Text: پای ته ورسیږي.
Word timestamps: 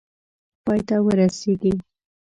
پای 0.65 0.79
ته 0.87 0.95
ورسیږي. 1.05 1.73